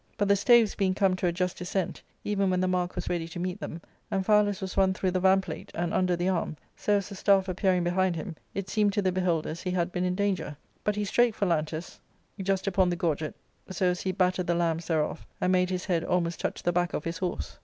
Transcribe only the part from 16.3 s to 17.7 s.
touch the back of his horse.